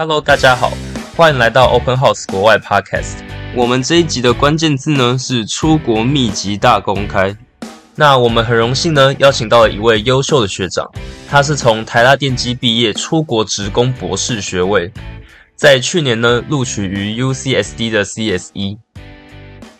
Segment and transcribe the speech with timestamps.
[0.00, 0.72] Hello，大家好，
[1.14, 3.18] 欢迎来到 Open House 国外 Podcast。
[3.54, 7.36] 我们这一集的关键字呢是出国秘籍大公开。
[7.96, 10.90] 那我们很荣幸呢邀请到了一位优秀的学长，
[11.28, 14.90] 他是从台大电机毕业，出国职攻博士学位，
[15.54, 18.78] 在去年呢录取于 UCSD 的 CSE。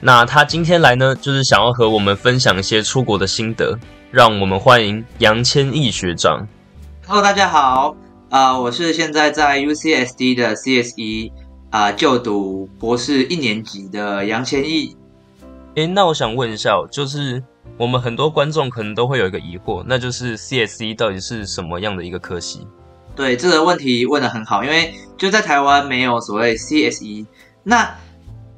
[0.00, 3.78] 那他今天来呢，就是想要和我们分享一些出国的心得。
[4.10, 6.46] 让我们欢迎杨千亿学长。
[7.06, 7.96] Hello，大家好，
[8.30, 11.32] 啊，我是现在在 UCSD 的 CSE
[11.70, 14.96] 啊就读博士一年级的杨千亿。
[15.74, 17.42] 诶，那我想问一下，就是
[17.76, 22.66] 我们很多观众可能都会有一个疑惑，那就是 CSE 到底是什么样的一个科系？
[23.16, 27.26] 对，这个问题问的很好，因为就在台湾没有所谓 CSE。
[27.64, 27.92] 那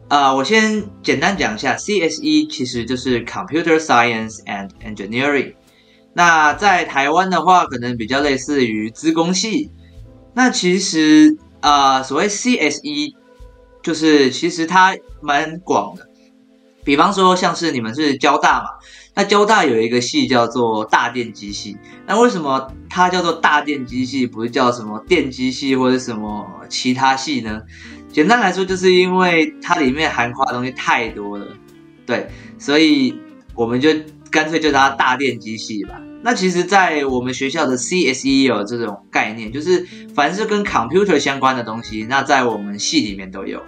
[0.09, 5.55] 啊，我先简单讲一下，CSE 其实就是 Computer Science and Engineering。
[6.15, 9.71] 那在台湾的话，可能比较类似于资工系。
[10.35, 13.15] 那其实啊，所谓 CSE，
[13.83, 16.09] 就是其实它蛮广的。
[16.85, 18.67] 比方说，像是你们是交大嘛，
[19.15, 21.77] 那交大有一个系叫做大电机系。
[22.07, 27.63] 那为什么它叫做大电机系，不是叫什么电机系或者什么其他系呢？
[28.13, 31.47] 简单来说，就是因为它里面含花的东西太多了，
[32.05, 33.17] 对，所以
[33.55, 33.91] 我们就
[34.33, 36.01] 干脆就叫它大电机系吧。
[36.25, 43.61] 那其实，在我们学校的 CSE 有这种概念，就是凡是跟 computer 相关的东西，那在我们系里面都有。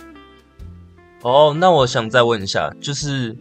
[1.22, 3.36] 哦，那我想再问一下，就是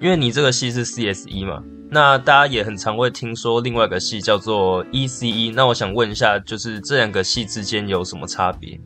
[0.00, 8.78] 因为你这个系是 CSE 嘛，那大家也很常会听说另外一个系叫做 ECE，那我想问一下，就是这两个系之间有什么差别？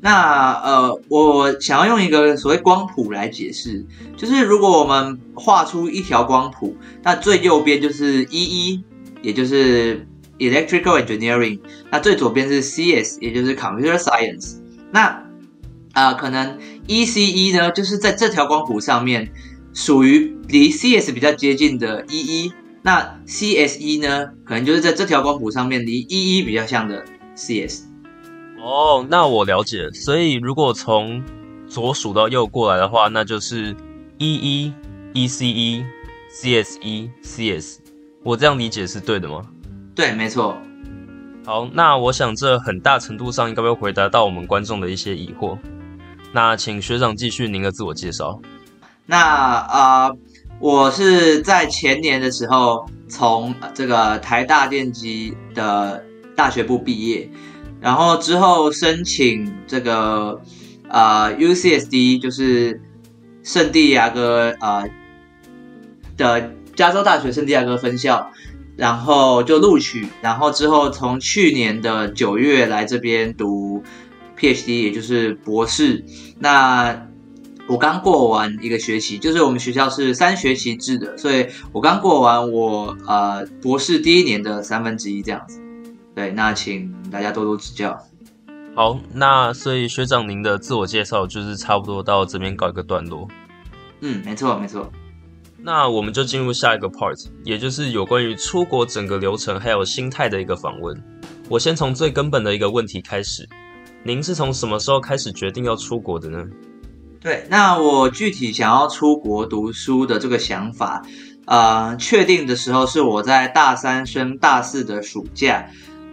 [0.00, 3.84] 那呃，我想要用一个所谓光谱来解释，
[4.16, 8.82] 就是如果我们画出一条光谱，那最右边就是 EE，
[9.22, 10.06] 也就是
[10.38, 11.58] Electrical Engineering，
[11.90, 14.58] 那最左边是 CS，也就是 Computer Science。
[14.92, 15.24] 那
[15.94, 16.56] 啊，可能
[16.86, 19.32] ECE 呢，就是在这条光谱上面
[19.74, 27.04] 属于离 CS 比较接近的 EE，那 CSE 呢，可能就是在这条光谱上面离 EE 比较像的
[27.34, 27.87] CS。
[28.60, 29.90] 哦，那我了解。
[29.92, 31.22] 所以如果从
[31.68, 33.74] 左数到右过来的话，那就是
[34.18, 34.72] E E
[35.14, 35.84] E C E
[36.28, 37.80] C S E C S。
[38.22, 39.42] 我这样理解是对的吗？
[39.94, 40.56] 对，没错。
[41.46, 45.56] 好，那我想这很大程度上应该会回答到我们观众的一些疑惑。
[46.32, 48.38] 那请学长继续您的自我介绍。
[49.06, 50.10] 那啊，
[50.60, 56.04] 我是在前年的时候从这个台大电机的
[56.36, 57.30] 大学部毕业。
[57.80, 60.40] 然后之后申请这个
[60.88, 62.80] 啊 UCSD 就是
[63.42, 64.84] 圣地亚哥啊
[66.16, 68.30] 的加州大学圣地亚哥分校，
[68.76, 73.82] 然后就录取，然后之后从去年的九月来这边读
[74.38, 76.04] PhD，也就是博士。
[76.38, 77.06] 那
[77.68, 85.60] 我刚过完一个学期，就是我们学校是三学期制的，所以我刚过完我呃博士第一年的三分之一这样子。
[86.18, 87.96] 对，那请大家多多指教。
[88.74, 93.28] 好，那所以学长您的自我介绍就是差不多到这边告一个段落。
[94.00, 94.90] 嗯，没错没错。
[95.58, 101.00] 那我们就进入下一个 part，也就是有关于出国整个流程还有心态的一个访问。
[101.48, 103.48] 我先从最根本的一个问题开始，
[104.02, 106.44] 您是从什么时候开始决定要出国的呢？
[107.20, 111.00] 对，那我具体想要出国读书的这个想法，
[111.46, 115.64] 呃，确定的时候是我在大三升大四的暑假。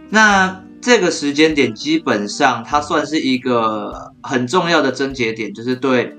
[0.09, 6.16] 那这个时间点基本上，它算是一个很重要的症结点，就是对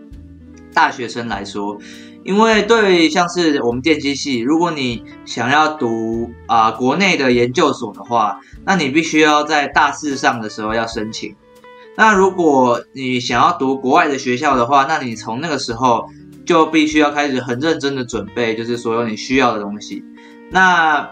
[0.75, 1.79] 大学生来说，
[2.25, 11.37] 因为对像是我们电机系，如果你想要读啊国内的研究所的话，那你必须要在大四上的时候要申请。
[11.97, 16.11] 那如果你想要读国外的学校的话，那你从那个时候
[16.45, 20.03] 就必须要开始很认真的准备，就是所有你需要的东西。
[20.51, 21.09] 那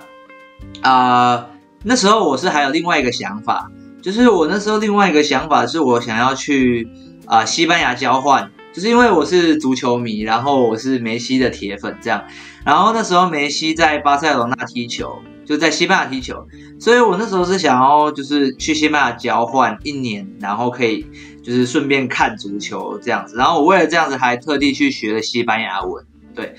[0.83, 1.47] 啊。
[1.85, 3.71] 那时候我是还有另外一个想法，
[4.01, 6.89] 就是我那时候另外一个想法是我想要去
[7.27, 12.25] 啊西班牙交换，就是因为我是足球迷，然后我是梅西的铁粉这样，
[12.65, 16.47] 然后那时候梅西在巴塞罗那踢球，就在西班牙踢球，
[16.81, 21.07] 所以我那时候是想要就是去西班牙交换一年，然后可以
[21.43, 26.05] 就是顺便看足球这样子，然后我为了这样子还特地去学了西班牙文，
[26.35, 26.55] 对，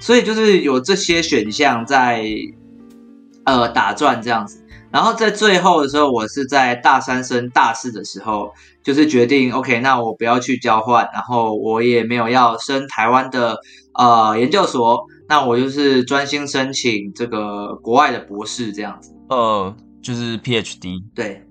[0.00, 2.24] 所以就是有这些选项在
[3.44, 4.63] 呃打转这样子。
[4.94, 8.52] 然后在最后的时候，我是在大三升大四的时候，
[8.84, 13.58] 就是决定 OK，那我不要去交换，然后我也没有要升台湾的
[13.94, 19.12] 呃研究所，那我就是专心申请这个国外的博士这样子。
[19.30, 21.02] 呃，就是 PhD。
[21.12, 21.44] 对。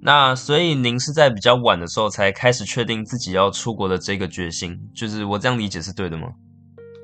[0.00, 6.28] 那所以您是在比较晚的时候才开始确定自己要出国的这个决心，就是我这样理解是对的吗？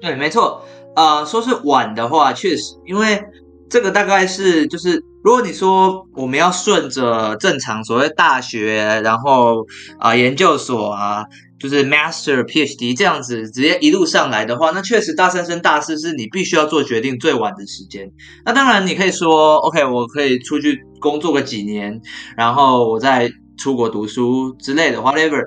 [0.00, 0.64] 对，没错。
[0.96, 3.22] 呃，说是晚的话，确实，因为
[3.68, 9.66] 这个大概是就是，如果你说我们要顺着正常所谓大学，然后
[9.98, 11.24] 啊研究所啊，
[11.60, 18.10] 就是 Master、PhD 这样子直接一路上来的话，那确实大三升大四是你必须要做决定最晚的时间。
[18.44, 22.00] 那当然，你可以说 OK，我可以出去工作个几年，
[22.36, 25.42] 然后我再出国读书之类的，whatever。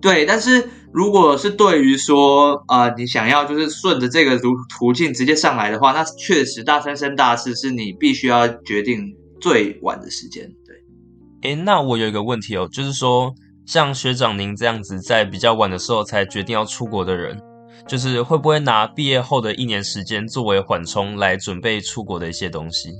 [0.00, 0.68] 对，但是。
[0.92, 4.48] 如果是对于说，呃，你想要就是顺着这个途
[4.78, 10.50] 途径直接上来的话，那确实大三升大四是你必须要决定最晚的时间。
[10.66, 13.32] 对，诶，那我有一个问题哦，就是说，
[13.64, 17.40] 像学长您这样子在比较晚的时候才决定要出国的人，
[17.86, 22.90] 就是会不会拿毕业后的一年时间作为缓冲来准备出国的一些东西？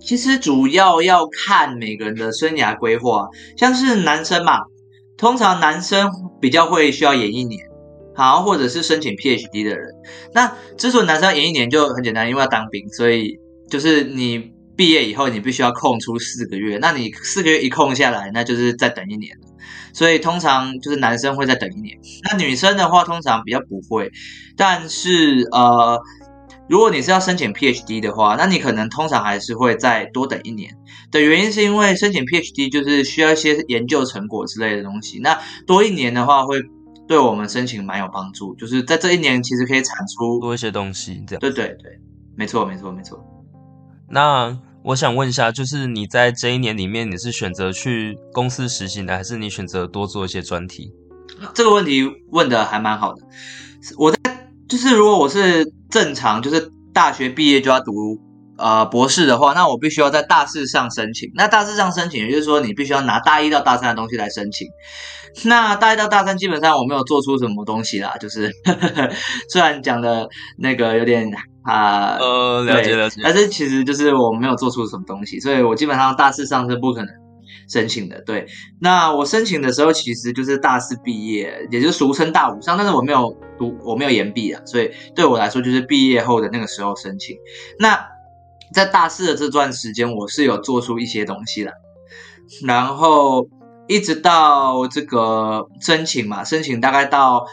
[0.00, 4.58] 其实主要要看每个人的生涯规划，像是男生嘛。
[5.16, 6.10] 通常男生
[6.40, 7.66] 比较会需要演一年，
[8.14, 9.94] 好，或者是申请 PhD 的人。
[10.32, 13.38] 那之所以男生要演一年，就很简单，因为要当兵，所以
[13.70, 16.78] 就是你毕业以后，你必须要空出四个月。
[16.78, 19.36] 那你四个月一空下来，那就是再等一年
[19.92, 21.98] 所以通常就是男生会再等一年。
[22.24, 24.10] 那女生的话，通常比较不会，
[24.56, 26.00] 但是呃。
[26.68, 30.76] 如果你是要申请 PhD 的话，那你可能通常还是会再多等一年。
[31.10, 35.20] 的原因是因为申请 PhD 就是需要一些研究成果之类的东西。
[35.20, 36.60] 那多一年的话，会
[37.06, 38.54] 对我们申请蛮有帮助。
[38.56, 41.22] 就是在这一年，其实可以产出多一些东西。
[41.26, 42.00] 这样对对对，
[42.34, 43.24] 没错没错没错。
[44.10, 50.92] 那我想问一下，就是你在这一年里面，你是选择去公司实习的，还是你选择多做一些专题？
[51.54, 53.22] 这个问题问的还蛮好的。
[53.98, 54.35] 我在
[54.68, 55.72] 就是如果我是。
[55.88, 58.18] 正常就是大学毕业就要读
[58.58, 61.30] 呃博士的话，那我必须要在大四上申请。
[61.36, 64.66] 那大四上申请，也就是说你必须要拿大一到大三的东西来申请。
[65.44, 68.50] 那大一到大三基本上我没有做出什么东西啦，就是
[69.48, 70.28] 虽然讲的
[70.58, 71.30] 那个有点
[71.62, 77.08] 啊呃了解了解，但是其实就是我没有做出什么东西，所以我基本上大四上是不可能。
[77.68, 78.46] 申请的对，
[78.80, 87.36] 那我申请的时候其实就是大四毕业，也就俗称大五上，但是我没有读，我没有延毕啊，所以对我来说就是毕业后的那个时候申请。
[87.80, 88.08] 那
[88.72, 91.72] 在大四的这段时间，我是有做出一些东西的，
[92.64, 93.48] 然后
[93.88, 97.46] 一直到这个申请嘛，申请大概到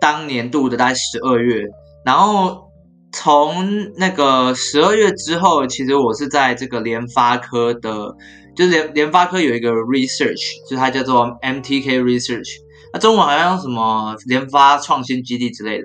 [0.00, 1.62] 当年度的大概十二月，
[2.04, 2.68] 然后
[3.12, 8.16] 从那个十二月之后，其实我是在这个联发科的。
[8.56, 12.56] 就是联联发科有一个 research，就是它叫做 MTK Research，
[12.92, 15.84] 那中文好像什么联发创新基地之类的，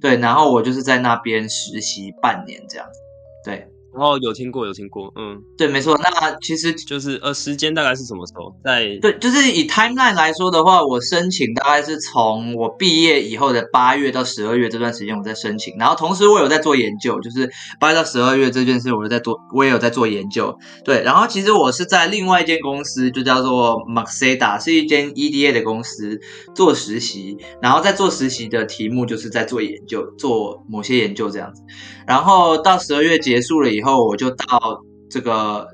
[0.00, 3.00] 对，然后我就是在那边实习半年这样子，
[3.44, 3.73] 对。
[3.94, 5.96] 哦，有听过，有听过，嗯，对，没错。
[5.98, 8.52] 那其实就是呃，时间大概是什么时候？
[8.64, 20.58] 在对，就是以 timeline 来说的话，我申请大概是从我毕业以后的八月到十二月这段时间我在申请，然后同时我有在做研究，就是八月到十二月这件事，我在做，我也有在做研究。
[20.84, 26.18] 对，然后其实我是在另外一间公司，就叫做 Maxeda，是一间 EDA 的公司
[26.54, 31.62] 做实习，然后在做实习的题目就是在做研究，做某些研究这样子。
[32.06, 35.66] 然后到十二月结束了以后，我就到这个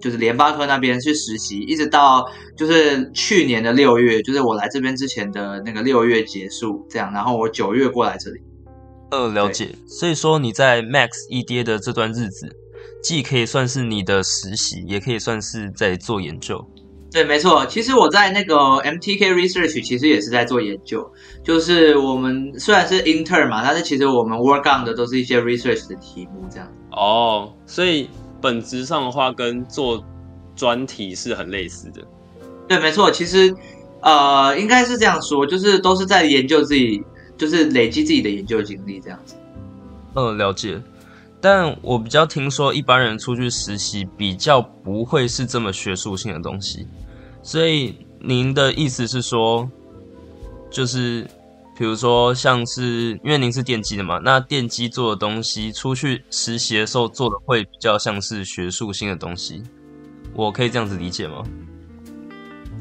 [0.00, 2.24] 就是联发科那边去实习，一直到
[2.56, 8.40] 就是去年的六月，就是我来这边之前的那个六月结束，这样，然后我九月过来这里。
[9.10, 9.74] 呃，了解。
[9.86, 12.48] 所以说你在 Max EDA 的这段日子，
[13.02, 16.64] 既可以算是你的实习，也可以算是在做研究。
[17.10, 17.64] 对，没错。
[17.66, 21.10] 其实我在那个 MTK Research 其实也是在做研究，
[21.42, 26.70] 就是我们虽然是 intern 嘛，但是其实我们 work on 的都是一些 research 的题目这样。
[26.90, 28.10] 哦，所以
[28.42, 30.04] 本质上的话跟做
[30.54, 32.02] 专题是很类似的。
[32.68, 33.10] 对，没错。
[33.10, 33.54] 其实
[34.02, 37.02] 呃，应该是这样说，就是都是在研究自己，
[37.38, 39.34] 就是累积自己的研究经历这样子。
[40.14, 40.78] 嗯，了解。
[41.40, 46.86] 但我比较听说，一般人出去实习比较不会是这么学术性的东西，
[47.42, 49.70] 所以您的意思是说，
[50.68, 51.24] 就是
[51.76, 59.62] 比如说像是因为您是电机的嘛，那电机做的东西出去实习的时候做的会比较像是学术性的东西，
[60.34, 61.44] 我可以这样子理解吗？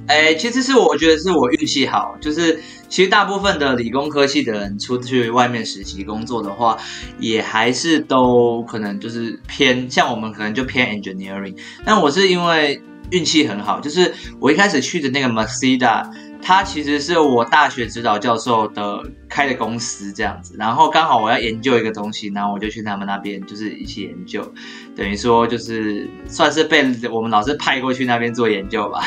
[0.07, 6.77] 哎，其实是我觉得是我运气好，就是其实大部分的理工科系的人出去外面实习工作的话，
[7.19, 11.55] 也还是都可能就是偏像我们可能就偏 engineering。
[11.83, 16.09] 但我是因为运气很好，就是我一开始去的那个 Masida，
[16.41, 24.53] 他其实是我大学指导教授的开的公司这样子，然后刚好我要研究一个东西，然后我就去他们那边就是一起研究，
[24.95, 29.01] 等于说就是算是被我们老师派过去那边做研究吧。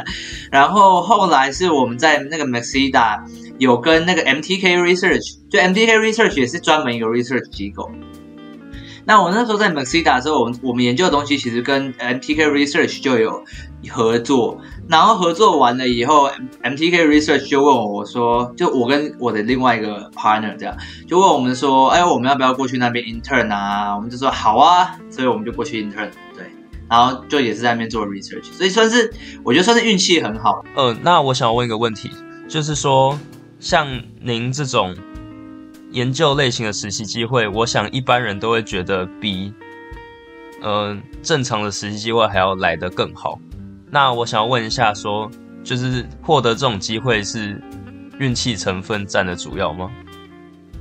[0.50, 3.20] 然后后来是我们在那个 Maxida
[3.58, 7.90] 有跟那个 MTK Research，就 MTK Research 也是专门一个 research 机构。
[9.08, 13.44] 那我那时候在 Maxida 的时候，我们我们研究的东西其实跟 MTK Research 就有
[13.88, 16.30] 合作，然后合作完了以后
[16.62, 20.76] ，MTK Research 就问我，我说，就我跟我的另外一个 partner 这样，
[21.06, 23.94] 就问我们说，哎，我们要不要过去那边 intern 啊？
[23.94, 26.44] 我们就说好啊，所以我们就过去 intern，对，
[26.88, 29.12] 然后就也是在那边做 research，所以算是
[29.42, 30.64] 我觉得算是运气很好。
[30.76, 32.10] 嗯，那我想问一个问题，
[32.48, 33.18] 就是说，
[33.60, 33.86] 像
[34.20, 34.94] 您这种。
[35.92, 39.54] 研究类型的实习机会，我想一般人都会觉得比，
[40.60, 43.38] 嗯，正常的实习机会还要来得更好。
[43.96, 45.30] 那我想要问一下，说
[45.64, 47.58] 就是获得这种机会是
[48.18, 49.90] 运气成分占的主要吗？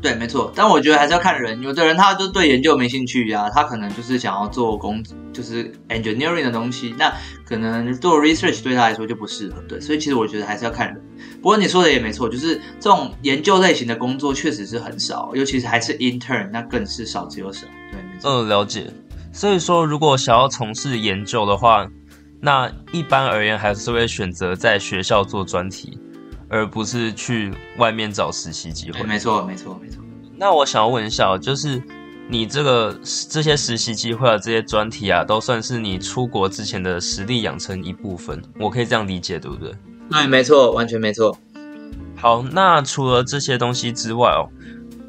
[0.01, 1.61] 对，没错，但我觉得还是要看人。
[1.61, 7.09] 有的人他就对研究没兴趣呀，他可能就是想要做工，就是 engineering 的东西，那
[7.45, 9.61] 可能做 research 对他来说就不适合。
[9.65, 11.01] 对，所以其实我觉得还是要看人。
[11.41, 17.65] 不过你说的也没错，就是这种研究类型的工作确实是很少，尤其是还是 intern，那更是少之又少。
[17.93, 18.29] 对，没错。
[18.29, 18.91] 嗯，了解。
[19.31, 21.85] 所以说，如果想要从事研究的话，
[22.45, 25.99] 那一般而言还是会选择在学校做专题。
[26.47, 29.01] 而不是去外面找实习机会。
[29.03, 30.01] 没错，没错，没错。
[30.37, 31.81] 那我想要问一下，就是
[32.29, 32.95] 你这个
[33.29, 38.39] 这些实习机会啊，这些专题啊，都算是你出国之前的实力养成一部分。
[38.59, 39.73] 我可以这样理解，对不对？
[40.11, 41.35] 对，没错，完全没错。
[42.15, 44.47] 好，那除了这些东西之外哦，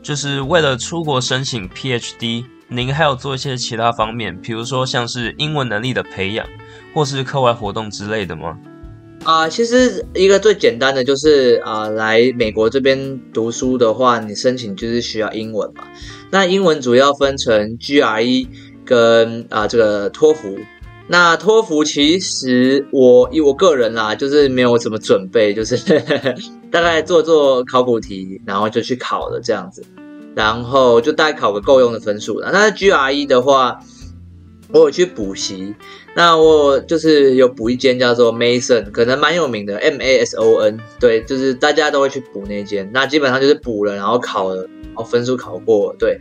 [0.03, 6.47] 就是为了出国申请 PhD，您还有做一些其他方面，比如说像是英文能力的培养，
[6.97, 8.57] 或是课外活动之类的吗？
[9.23, 15.85] 啊，其实一个最简单的就是啊，来美国这边读书的话，你申请就是需要英文嘛。
[16.31, 18.47] 那英文主要分成 GRE
[18.83, 20.57] 跟啊这个托福。
[21.07, 25.77] 那托福其实我以我个人啦，就是没有什么准备，就是
[26.73, 29.85] 大概做做考古题，然后就去考了这样子，
[30.35, 32.51] 然后就大概考个够用的分数了。
[32.51, 33.81] 那 GRE 的话，
[34.73, 35.75] 我有去补习。
[36.15, 42.89] 那我就是有补一间叫做 Mason，可能蛮有名的 M A S O N，对，就是大家都会去补那间。
[42.93, 46.19] 那基本上就是补了，然后考了，然后分数考过，对。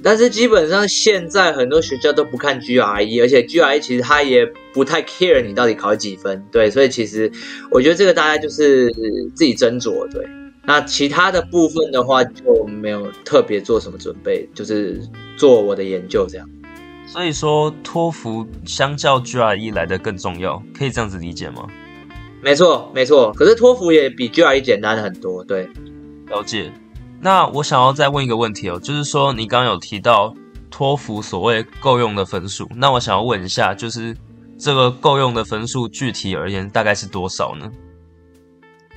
[0.00, 6.70] 但是基本上现在很多学校都不看 G R E，而且 G R E 其实他也不太 care 你到底考几分，对。
[6.70, 7.32] 所以其实
[7.70, 8.92] 我觉得这个大家就是
[9.34, 10.24] 自己斟酌，对。
[10.64, 15.00] 那其他的部分的话就没有特别做什么准备，就是
[15.36, 16.46] 做我的研究这样。
[17.10, 21.66] 所以说，托福相较 GRE 来的更重要，可以这样子理解吗？
[22.42, 23.32] 没错，没错。
[23.32, 25.68] 可是托福也比 GRE 简单很多，对。
[26.26, 26.70] 了解。
[27.20, 30.34] 那我想要再问一个问题哦，就是说你刚刚有提到
[30.70, 34.14] 托福所谓够用的分数，那我想要问一下，就是
[34.58, 37.70] 这个够用的分数具体而言大概是多少呢？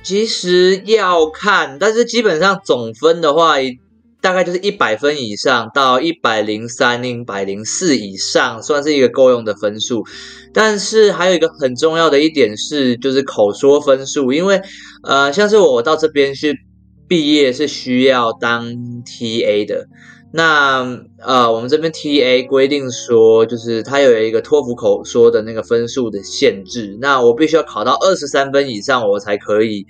[0.02, 3.54] 其实要看，但是基本上总分的话。
[4.22, 10.04] 大概就是一百分以上到一百零三、一百零四以上，算是一个够用的分数。
[10.54, 14.60] 但是还有一个很重要的一点是，就是口说分数，因为
[15.02, 16.56] 呃，像是我到这边去
[17.08, 18.64] 毕业是需要当
[19.04, 19.88] TA 的。
[20.32, 20.86] 那
[21.18, 26.96] 呃，我们这边 TA 规定说，就是它有一个托福口说的那个分数的限制。
[27.00, 29.84] 那我必须要考到二十三分以上，我才可以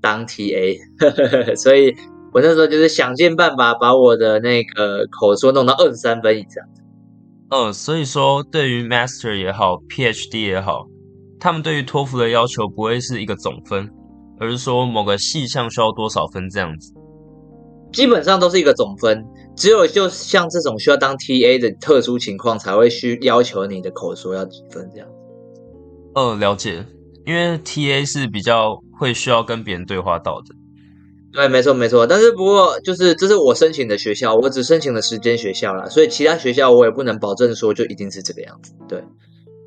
[0.00, 0.78] 当 TA。
[1.62, 1.94] 所以。
[2.34, 6.64] 我那时候就是想尽办法把我的那个口说弄到二十三分以上。
[7.50, 10.88] 呃，所以说对于 Master 也好，PhD 也好，
[11.38, 13.88] 他们对于托福的要求不会是一个总分，
[14.40, 16.92] 而是说某个细项需要多少分这样子。
[17.92, 19.24] 基本上都是一个总分，
[19.56, 25.06] 只有就像这种需要当 TA 的特殊情况，才会需要求你的口说要几分这样。
[26.16, 26.84] 呃，了解，
[27.24, 30.46] 因为 TA 是比较会需要跟别人对话到的。
[31.34, 38.72] 对，没错没错，但是不过就是这是我申请的学校，我只申请了时间学校啦，所以其他学校我也不能保证说就一定是这个样子。
[38.88, 39.02] 对，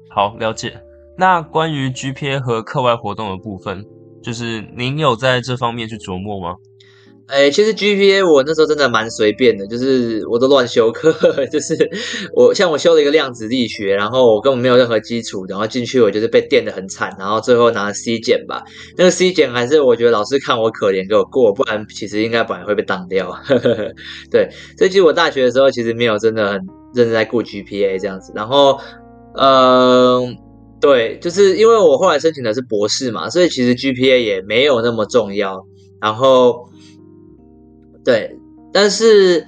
[0.09, 0.79] 好了解。
[1.17, 3.83] 那关于 GPA 和课外活动的部分，
[4.23, 6.55] 就是您有在这方面去琢磨吗？
[7.27, 11.11] 哎，其实 GPA 我那时候真的蛮随便的，就是我都乱修课，
[11.51, 11.75] 就是
[12.33, 18.63] 我像我修了一个量子力学，然后我根本没有任何基础，然后进去我就是被电的很惨，然后最后拿了 C 减吧。
[18.97, 23.37] 那个 C 减还是我觉得老师看我可怜给我过，不然其实应该本来会被挡掉。
[24.31, 26.53] 对，所以其实我大学的时候其实没有真的很
[26.95, 28.79] 认真在顾 GPA 这样子，然后，
[29.37, 30.37] 嗯。
[30.79, 35.65] 对，就是因为我后来申请的是博士嘛，所以其实 GPA 也没有那么重要。
[35.99, 36.69] 然后，
[38.07, 38.39] 对，
[38.71, 39.45] 但是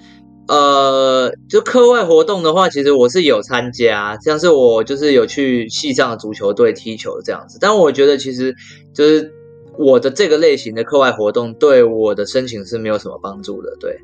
[0.49, 7.57] 呃，就课外活动的话，其实我是有参加，像是我就是有去系上的足球队踢球这样子。
[7.61, 8.53] 但我觉得其实
[8.93, 9.31] 就是
[9.77, 13.73] 我的这个类型的课外活动对我的申请是没有什么帮助的。
[13.79, 13.97] 对，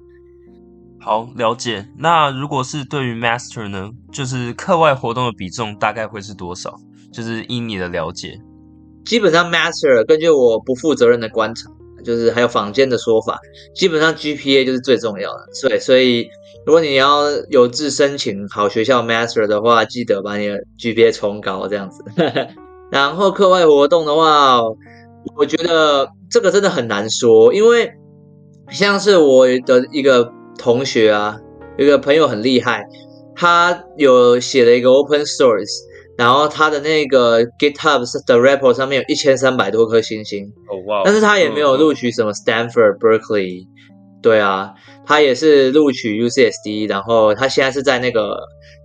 [1.01, 1.85] 好了解。
[1.97, 6.79] 那如果是对于 Master 呢，就是课外活动的比重大概会是多少？
[7.11, 8.39] 就是依你的了解，
[9.03, 11.69] 基本上 Master 根据我不负责任的观察，
[12.05, 13.39] 就是还有坊间的说法，
[13.73, 15.47] 基本上 GPA 就是最重要的。
[15.53, 16.29] 所以，所以
[16.65, 22.03] 如果你要有志申请好学校 Master 的话，记得把你的 GPA 冲高这样子。
[22.91, 24.61] 然后课外活动的话，
[25.35, 27.91] 我觉得这个真的很难说，因为
[28.69, 31.37] 像是我的一个同学啊，
[31.77, 32.85] 有一个朋友很厉害，
[33.35, 35.94] 他有写了一个 Open Source。
[36.17, 41.01] 然后他的那个 GitHub 的 repo 上面有一千三百多颗星星，哦哇！
[41.03, 43.67] 但是他也没有录取什么 Stanford、Berkeley，
[44.21, 44.73] 对啊，
[45.05, 48.37] 他也是录取 UCSD，然后他现在是在那个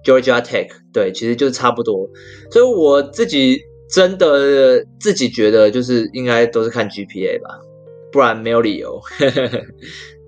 [0.05, 2.09] Georgia Tech，对，其实就是差不多。
[2.51, 3.61] 所以我自己
[3.93, 7.61] 真的自己觉得就是应该都是看 GPA 吧，
[8.11, 9.01] 不然没有理由。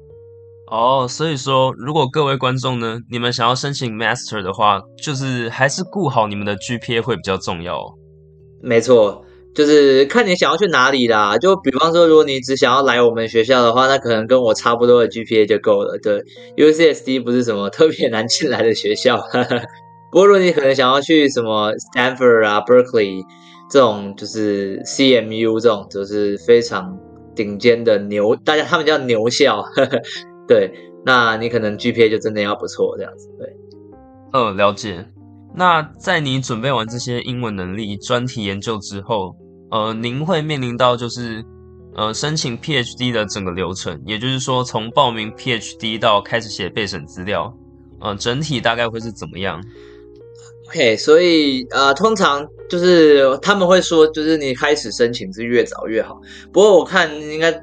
[0.72, 7.78] 哦，所以说，如果各位观众呢，你们想要申请 Master 的话，就是还是顾好你们的 GPA 会比较重要。
[8.62, 9.22] 没错，
[9.54, 11.36] 就是看你想要去哪里啦。
[11.36, 15.98] 就比方说，如果你只想要来我们学校的话，那可能跟我差不多的 GPA 就够了。
[16.02, 16.22] 对
[16.56, 19.22] ，UCSD 不是什么特别难进来的学校。
[20.10, 23.22] 不过，如果你可能想要去什么 Stanford 啊、Berkeley
[23.70, 26.98] 这种，就是 CMU 这种，就是非常
[27.36, 29.62] 顶尖的牛，大家他们叫牛校。
[30.48, 30.72] 对，
[31.04, 33.28] 那你可能 GPA 就真的要不错这样子。
[33.38, 33.56] 对，
[34.32, 35.06] 呃，了解。
[35.54, 39.36] 那在你准备完这些英文能力专题研究之后，
[39.70, 41.44] 呃，您会面临到就是
[41.94, 47.54] 呃申请 PhD 的整个流程，也就是说从报名 PhD 到开始写备审资料，
[48.00, 49.62] 呃，整体大概会是怎么样
[50.68, 56.20] ？OK，所以呃，通常就是他们会说，就是你开始申请是越早越好。
[56.52, 57.62] 不过我看应该。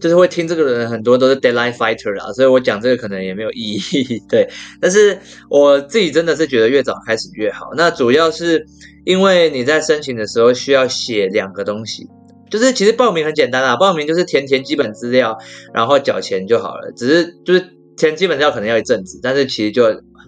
[0.00, 4.22] 就是会听这个人很多都是 deadline fighter 啊，所以我讲这个可能也没有意义。
[4.28, 4.48] 对，
[4.80, 7.70] 但是我自己真的是觉得越早开始越好。
[7.76, 8.66] 那主要是
[9.04, 12.08] 因为你在申请的时候需要写两个东西，
[12.50, 15.38] 就是其实报名很简单啊，报名就是填填基本资料，
[15.72, 16.92] 然后缴钱就好了。
[16.96, 17.64] 只是就是
[17.96, 19.84] 填基本资料可能要一阵子，但是其实就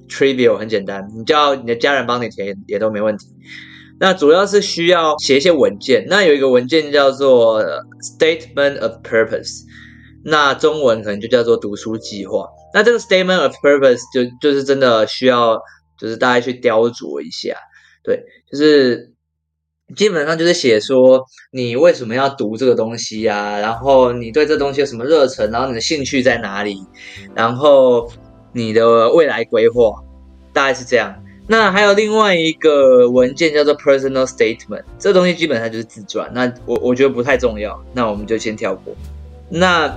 [0.09, 3.27] trivial 很简单，你叫你的家人帮你填也都没问题。
[3.99, 7.63] 那主要是需要写一些文件，那有一个文件叫做
[8.19, 9.63] Statement of Purpose，
[10.25, 12.47] 那中文可能就叫做读书计划。
[12.75, 15.59] 那这个 Statement of Purpose 就就是真的需要，
[15.99, 17.57] 就是大家去雕琢一下，
[18.05, 19.13] 对，就是
[19.97, 26.77] 基本上就是写说你为什么要读这个东西啊，然后你对这东西有什么热忱，然后你的兴趣在哪里，
[27.35, 28.11] 然后
[28.53, 29.91] 你的未来规划，
[30.53, 31.23] 大概是这样。
[31.49, 36.29] 那还有另外一个文件叫做 personal statement，这东西基本上就是自传。
[36.35, 38.95] 那我我觉得不太重要，那我们就先跳过。
[39.49, 39.97] 那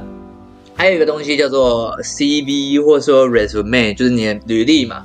[0.75, 5.03] 还有一个东西叫做 CV 或者说 resume，就是你的履历嘛。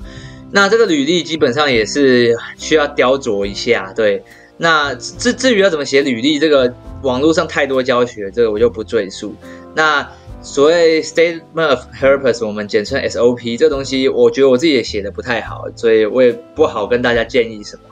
[0.52, 3.92] 那这个履历基本上也是需要雕琢一下。
[3.96, 4.22] 对，
[4.58, 9.34] 那至至于要怎么写履历，这个网络上太多教学，这个我就不赘述。
[9.74, 10.06] 那
[10.44, 17.82] 所谓 statement of purpose，我们简称 SOP，这东西我觉得我自己也写的不太好，所以我也不好跟大家建议什么。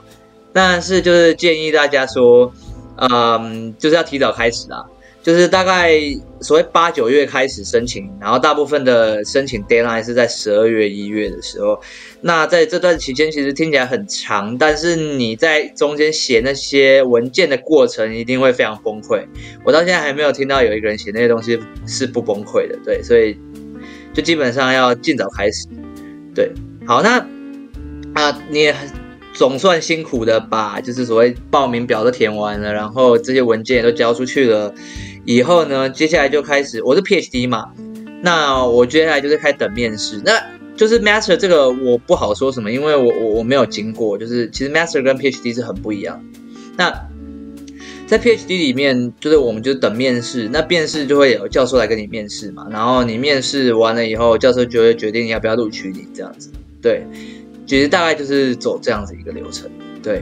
[0.53, 2.53] 但是就是建议大家说，
[2.97, 4.85] 嗯，就是要提早开始啊。
[5.23, 5.93] 就是大概
[6.41, 11.81] 所谓八九月开始申请，然后大部分的申请 deadline 是在十二月一月的时候。
[12.19, 19.25] 那在这段期间，其实听起来很长，但是你在中间写那些文件的过程，一定会非常崩溃。
[19.63, 21.57] 我到现在还没有听到有一个人写那些东西
[21.87, 23.37] 是不崩溃的，对，所以
[24.13, 25.67] 就基本上要尽早开始。
[26.35, 26.51] 对，
[26.85, 27.25] 好，那
[28.13, 28.73] 啊，你
[29.33, 34.73] 总算辛苦的把就是所谓报名表都填完了，然后这些文件也都交出去了。
[35.25, 37.71] 以后呢，接下来就开始，我是 PhD 嘛，
[38.21, 40.21] 那我接下来就是开等面试。
[40.25, 40.41] 那
[40.75, 44.17] 就是 Master 这个我不好说什么，因为我我我没有经过。
[44.17, 46.23] 就是其实 Master 跟 PhD 是很不一样。
[46.75, 47.07] 那
[48.05, 56.49] 在 PhD 里面，就是我们就等面试，那面试就会有教授来跟你面试嘛，然后你面试完了以后，教授就会决定要不要录取你这样子。
[56.81, 57.05] 对，
[57.65, 59.69] 其实大概就是走这样子一个流程。
[60.01, 60.21] 对。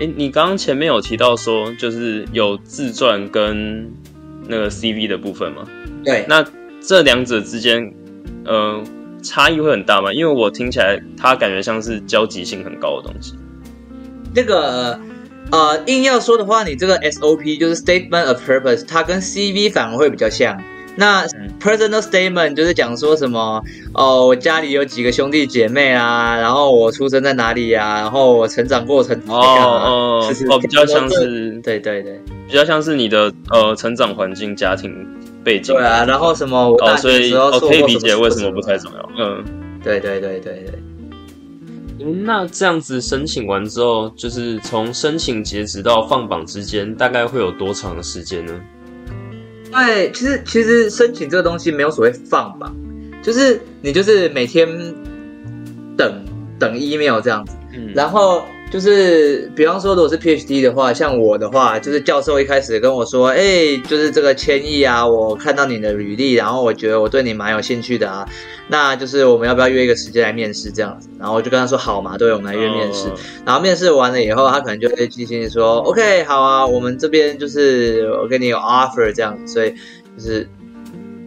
[0.00, 3.92] 哎，你刚刚前面有提到说，就是有自传跟
[4.48, 5.64] 那个 CV 的部分吗？
[6.04, 6.44] 对，那
[6.80, 7.94] 这两者之间，
[8.44, 8.82] 呃，
[9.22, 10.12] 差异会很大吗？
[10.12, 13.34] 因为我听起来，它感觉像是交集性很高的东西。
[14.34, 14.98] 那个
[15.52, 20.60] 呃，硬要说的话，你这个 SOP 就是 Statement of Purpose，它跟 CV 反而会比较像。
[20.96, 21.26] 那
[21.60, 23.62] Personal Statement 就是讲说什么
[23.94, 34.92] 哦，我家里有几个兄弟姐妹啊，然后我出生在哪里呀，然后我成长过程哦哦哦，比较像是对对对，比较像是你的呃成长环境、家庭
[35.42, 35.74] 背景。
[35.74, 39.10] 对啊，然后什么哦，所以可以理解为什么不太重要。
[39.18, 39.44] 嗯，
[39.82, 40.78] 对对对对对。
[42.22, 48.52] 那这样子申请完之后，就是从申请截止到放榜之间，大概会有多长的时间呢？
[49.74, 52.74] 对，其实其实申请这个东西没有所谓放榜，
[53.22, 54.66] 就是你就是每天
[55.96, 56.24] 等
[56.58, 58.44] 等 email 这样子，嗯，然后。
[58.74, 68.28] 就是比方说，如果是 PhD 的话，像我的话，就是教授一开始跟我说，哎，就是这个千亿啊，我看到你的履历，然后我觉得我对你蛮有兴趣的啊，
[68.66, 71.08] 那就是我们要不要约一个时间来面试这样子？
[71.20, 73.06] 然后我就跟他说好嘛，对，我们来约面试。
[73.46, 79.72] 然后面试完了以后，他可能就会进行说，OK，好啊，我们这边就是我给你有 offer 这样子，所以
[80.18, 80.48] 就是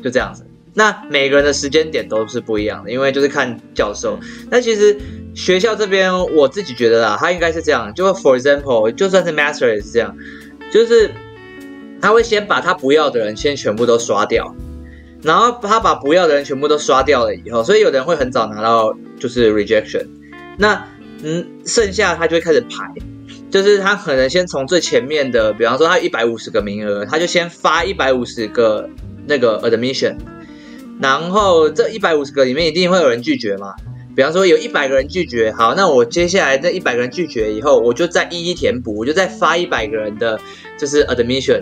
[0.03, 0.43] 就这样子。
[0.77, 4.17] 那每个人的时间点都是不一样的，因为就是看教授。
[4.49, 4.95] 那其实。
[5.37, 10.17] 学校这边，我自己觉得啦，他应该是这样，就 for example，就算是 master 也是这样，
[10.71, 11.11] 就是
[12.01, 14.55] 他会先把他不要的人先全部都刷掉，
[15.21, 20.07] 然后他把不要的人全部都刷掉了以后，所以有的人会很早拿到就是 rejection，
[20.57, 20.83] 那
[21.21, 22.91] 嗯，剩下他就会开始排，
[23.51, 28.89] 就是他可能先从最前面的，比方说他一百五十个名额，他就先发一百五十个
[29.27, 30.15] 那个 admission，
[30.99, 33.73] 然后这一百五十个里面一定会有人拒绝嘛。
[34.15, 40.39] 比方说有一百个人拒绝，好，那我接下来这一百个人拒绝以后，我就再一一填补，我就再发一百个人的，
[40.75, 41.62] 就是 admission，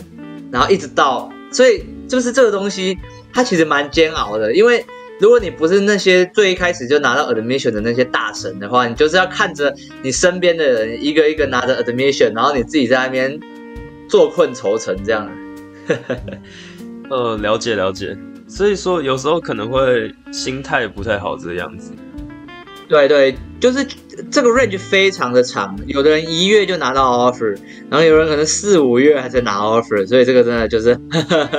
[0.51, 2.97] 然后一直到，所以就是这个东西
[3.33, 4.85] 它其实蛮煎熬的，因为
[5.19, 13.37] 如果你不是那些最一开始就拿到 admission 的那些大神的话，你就是要看着你身边的人一个一个拿着 admission，然后你自己在那边
[14.07, 15.29] 坐困愁城这样。
[17.11, 18.17] 呃，了解了解，
[18.55, 21.91] 所以说有时候可能会心态不太好这个样子。
[22.87, 23.85] 对对，就是
[24.31, 27.57] 这个 range 非常的长，有的人一月就拿到 offer，
[27.89, 30.97] 然后有人可能四五月还在拿 offer，所以这个真的就是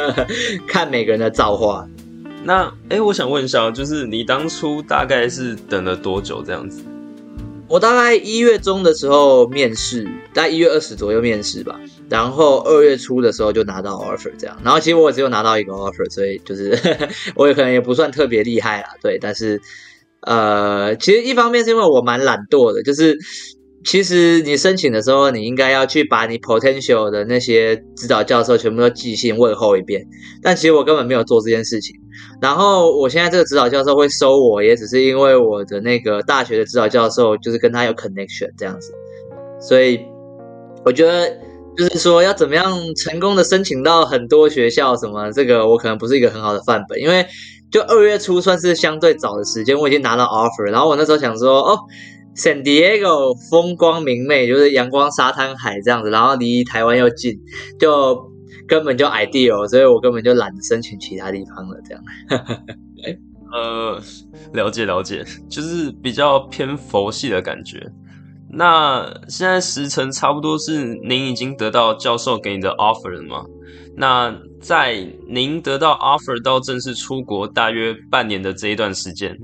[0.67, 1.87] 看每个人的造化。
[2.45, 6.81] 那哎，我想问一下，就是你当初大概是等了多久这样子？
[7.69, 14.57] 我大概一月中的时候面试，大概一月二十左右面试吧，然后二月初的时候就拿到 offer 这样。
[14.64, 16.79] 然后其实我只有拿到一个 offer，所以就是
[17.35, 19.61] 我也可能也不算特别厉害啦，对，但是。
[20.23, 23.16] 呃，其实一方面是因为我蛮懒惰的，就是
[23.85, 30.05] 其实你申请的时候，你应该要去把你 potential 的那些指导教授全部都寄信问候一遍，
[30.42, 31.95] 但其实我根本没有做这件事情。
[32.42, 38.92] 然后我现在这个指导教授会收我，也只是因为我的那个大学的指导教授就是跟他有 connection 这样子，
[39.61, 40.01] 所以
[40.85, 41.38] 我觉得
[41.77, 47.27] 就是说要怎么样成功的申请到很多学校什么，这个我可能不是一个很好的范本，因为。
[47.69, 51.77] 就二月初算是相对早的时间，我已经拿到 offer，然后我那时候想说，哦
[52.37, 57.37] ，San Diego 风光明媚，就是阳光、沙滩、海这样子，然后离台湾又近，
[57.81, 58.31] 就
[58.69, 61.77] 根本就 ideal，所以我根本就懒得申请其他地方了。
[61.85, 62.05] 这样，
[63.53, 64.01] 呃，
[64.53, 67.85] 了解了解，就是比较偏佛系的感觉。
[68.59, 73.45] 那现在时辰差不多是您已经得到教授给你的 offer 了吗？
[73.95, 79.37] 那在您得到 offer 到正式出国大约半年的这一段时间，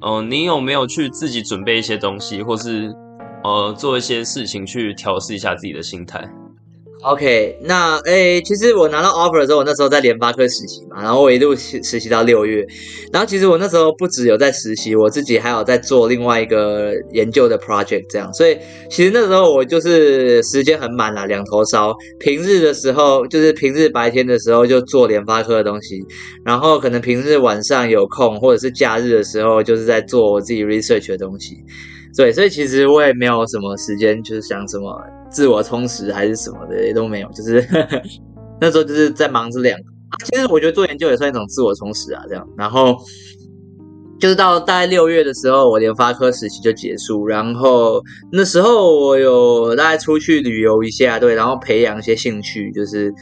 [0.00, 2.92] 呃，您有没有去自己准备一些东西，或是
[3.44, 6.28] 呃做一些事情去调试一下自己的心态
[7.02, 12.66] ？OK，那诶，其实我拿到 offer 的时候，我那时候在联发科实习嘛，然后我一路实实习到六月，
[13.12, 18.58] 然后其实我那时候不只有在实习，我自己还有在做另外一个研究的 project，这样，所以
[18.90, 21.94] 其实那时候我就是时间很满啦，两头烧。
[22.18, 26.04] 平日的时候就是平日白天的时候就做联发科的东西，
[26.44, 31.56] 然后可能平日晚上有空或者是假日的时候，就是在做我自己 research 的东西。
[32.16, 37.28] 对，所以其实我也没有什么时间，就是想什么自我充实还是什么的，也都没有。
[37.32, 37.66] 就是
[38.60, 39.84] 那时候就是在忙这两个。
[40.24, 42.48] 其实我觉得做研究也算一种自我充实啊，这样。
[42.56, 42.96] 然后
[44.18, 47.26] 就是到大概六月的时候，我联发科时期就结束。
[47.26, 53.12] 然后那时候我有大概出去旅游一下，对，然后培养一些兴趣，就是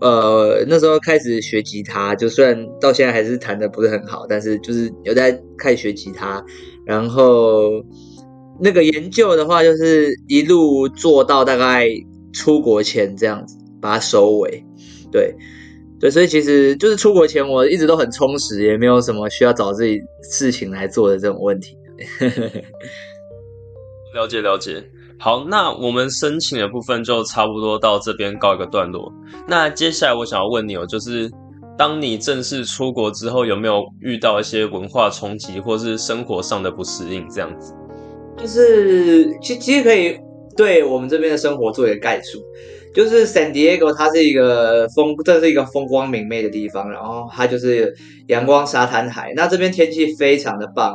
[0.00, 6.44] 呃那时候开始学吉他，就虽然到现在还是弹的不是很好，但是就是有在开始学吉他，
[6.84, 7.70] 然后。
[8.60, 11.88] 那个研究的话，就是一路做到大概
[12.32, 14.64] 出国前这样子，把它收尾。
[15.12, 15.34] 对，
[16.00, 21.76] 对，所以其实就是出国前，我一直都很充实，也没有什么需要找自己事情来做的这种问题。
[24.14, 24.82] 了解了解，
[25.18, 29.12] 好，那我们申请的部分就差不多到这边告一个段落。
[29.46, 31.30] 那接下来我想要问你哦，就是
[31.78, 37.74] 当你正式出国之后，有没有遇到一些文化冲击，或是生活上的不适应这样子？
[38.38, 40.18] 就是其其实可以
[40.56, 42.42] 对我们这边的生活做一个概述。
[42.94, 47.94] 就是 San Diego，它是一个风，这是一个风光明媚的地方，然后它就是
[48.28, 49.34] 阳光、沙滩、海。
[49.36, 50.94] 那这边天气非常的棒，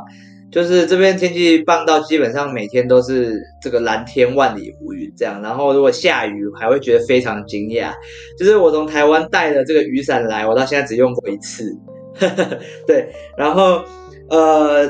[0.52, 5.44] 就是这边天气棒到基本上每天都是这个蓝天万里无云这样。
[5.44, 7.92] 然后如果下雨，还会觉得非常惊讶。
[8.36, 11.72] 就是我从台湾带的这个雨伞来，我到现在只用过一次。
[12.88, 13.84] 对，然后
[14.28, 14.88] 呃，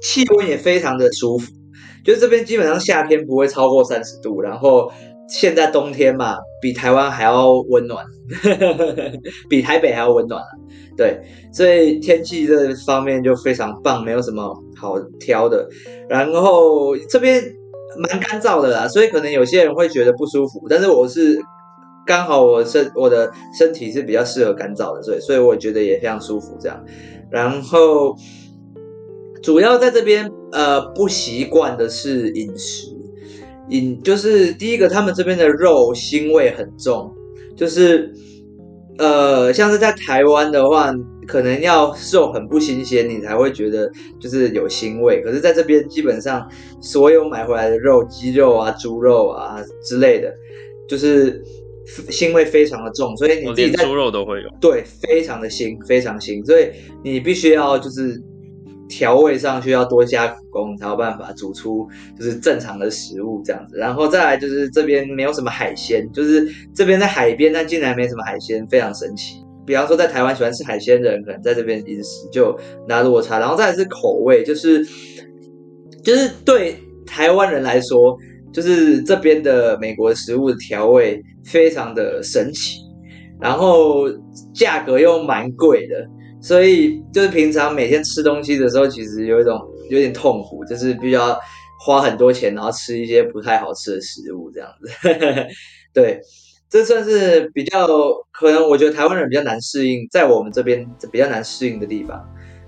[0.00, 1.52] 气温也非常的舒服，
[2.06, 4.92] 就是这边基本上夏天不会超过三十度，然后。
[5.28, 8.04] 现在冬天嘛，比台湾还要温暖，
[9.50, 10.40] 比台北还要温暖
[10.96, 11.20] 对，
[11.52, 15.68] 所以天气这方面就非常棒，没有什么好挑的。
[16.08, 17.42] 然后这边
[17.98, 20.64] 蛮干燥的啦，所以可能有些人会觉得不舒服。
[20.70, 21.40] 但是我是
[22.06, 26.80] 刚好我身我的身体是比较适合干燥的，所以所以我觉得也非常舒服这样。
[27.32, 28.14] 然后
[29.46, 32.88] 主要在这边呃不习惯的是饮食。
[33.68, 37.14] 饮就是第一个，他们这边的肉腥味很重，
[37.56, 38.12] 就是
[38.98, 40.92] 呃，像是在台湾的话，
[41.28, 45.22] 可能要肉很不新鲜，你才会觉得就是有腥味。
[45.22, 46.44] 可是在这边，基本上
[46.80, 50.34] 所有买回来的肉，鸡肉啊、猪肉啊之类的，
[50.88, 51.40] 就是
[52.10, 56.68] 腥味非常的重，所以你自己连猪肉都会有，对，非常的腥，非常腥，所以
[57.04, 58.20] 你必须要就是。
[58.88, 61.86] 调味上需要多加苦功，才有办法煮出
[62.18, 63.76] 就是正常的食物这样子。
[63.76, 69.44] 然后再来就是这边没有什么海鲜，就是这边在海边，但竟然没什么海鲜，非常神奇。
[69.66, 73.40] 比方说在台湾喜欢吃海鲜的人，可能在这边饮食就拿落差。
[73.40, 74.84] 然后再来是口味，就是
[76.04, 78.16] 就是对台湾人来说，
[78.52, 82.78] 就是这边的美国食物的调味非常的神奇，
[83.40, 84.04] 然后
[84.54, 86.06] 价格又蛮贵的。
[86.46, 91.36] 所以就是平常每天吃东西的时候，其实有一种有点痛苦，就是必须要
[91.84, 95.08] 花很多钱，然后吃一些不太好吃的食物这样子。
[95.92, 96.20] 对，
[96.70, 97.88] 这算是比较
[98.30, 102.24] 可能，我觉得台湾人比较难适应，在我们这边比较难适应的地方。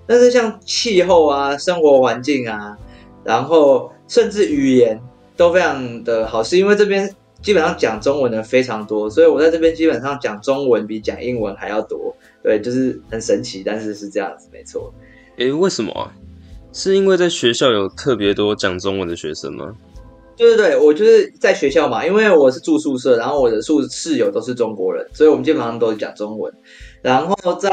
[0.08, 2.76] 但是像气候啊、生活环境啊，
[3.22, 5.00] 然后甚至语言
[5.36, 7.08] 都非常的好，是因为这边
[7.42, 12.16] 基本上讲中文的非常多，所以我在这边基本上讲中文比讲英文还要多。
[12.42, 14.92] 对，就是很神奇，但是是这样子，没错。
[15.36, 16.12] 诶，为什么啊？
[16.72, 19.74] 是因为在学校有特别多讲中文的学生吗？
[20.36, 26.52] 对对对，我就是在学校嘛，因为我是住宿舍，然后我的宿室友都是中国人，所以我们基本上都是讲中文。
[27.02, 27.70] 然后在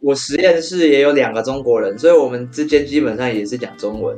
[0.00, 4.16] 我实验室也有两个中国人，所以我们之间基本上也是讲中文。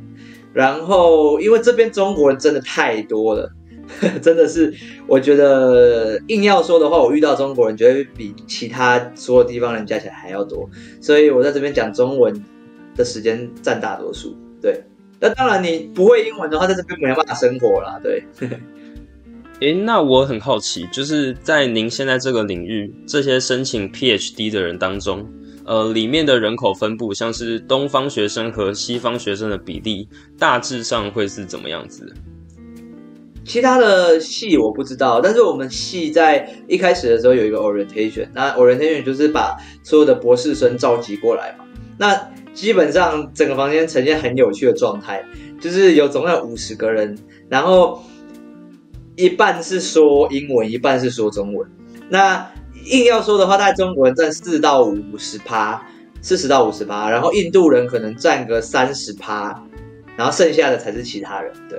[0.52, 3.50] 然后因为这边中国人真的太多了。
[4.20, 4.72] 真的是，
[5.07, 10.68] 我觉得硬要说的话，我遇到中国人绝对比其他所有地方人加起来还要多，
[11.01, 12.44] 所以我在这边讲中文
[12.94, 14.37] 的时间占大多数。
[14.61, 14.83] 对，
[15.20, 18.01] 那当然你不会英文的话，在这边没办法生活啦。
[18.03, 18.22] 对。
[19.61, 25.27] 诶，那我很好奇，就是在您现在这个领域，这些申请 PhD 的人当中，
[25.64, 32.12] 呃，里面的人口分布，像是东方学生和西方学生的比例，大致上会是怎么样子？
[33.46, 41.64] 其他的系我不知道，但是我们系在一开始的时候有一个 orientation，那 orientation 就是把所有的博士生召集过来嘛。
[41.96, 45.24] 那基本上整个房间呈现很有趣的状态，
[45.61, 47.16] 就是有总共有五十个人，
[47.48, 48.02] 然后
[49.14, 51.70] 一半是说英文，一半是说中文。
[52.09, 52.50] 那
[52.85, 55.87] 硬要说的话，大概中国人占四到五十趴，
[56.20, 59.62] 四十到五十趴，然后印度人可能占个三十趴，
[60.16, 61.78] 然后剩下的才是其他人，对。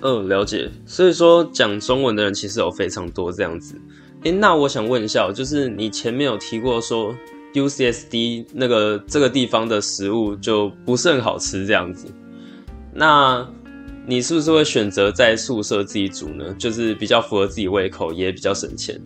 [0.00, 0.70] 嗯，了解。
[0.86, 3.74] 所以说讲中文的人其实有非常多这样子。
[4.22, 7.14] 诶，那我想问一下，就是你前面有提过说
[7.54, 12.06] UCSD 那个这个地方的食物就不是很好吃这样子，
[12.92, 13.48] 那
[14.06, 16.54] 你是不是会选择在宿舍自己煮呢？
[16.58, 19.00] 就是比较符合自己胃口，也比较省钱。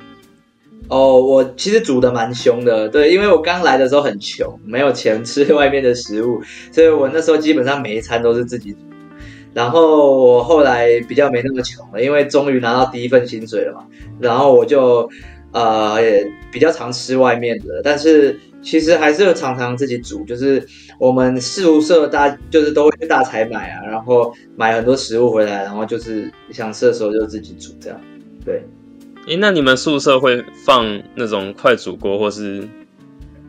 [0.88, 8.78] 哦，我其实煮的蛮凶的，对，因为我刚来的时候很穷，没有钱吃外面的食物，所以我那时候基本上每一餐都是自己煮。
[9.54, 13.86] 然后我后来比较没那么穷了，因为终于拿到第一份薪水了嘛。
[14.18, 15.08] 然后我就
[15.52, 20.24] 呃也比较常吃外面的，但是其实还是常常自己煮。
[20.24, 20.66] 就是
[20.98, 28.00] 我们宿舍大就是都会大采买啊，然后买很多食物回来，然后就是想吃的时候就自己煮这样。
[28.44, 28.62] 对，
[29.26, 32.66] 诶，那你们宿舍会放那种快煮锅，或是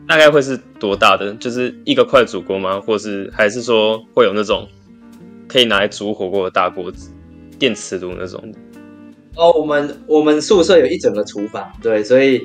[0.06, 1.32] 大概会是多大的？
[1.34, 2.78] 就是一个快煮锅吗？
[2.78, 4.68] 或是还是说会有那种？
[5.54, 7.12] 可以拿来煮火锅的大锅子，
[7.60, 8.58] 电电磁炉那种的。
[9.36, 12.44] 哦，我们我们宿舍有一整个厨房，对，所以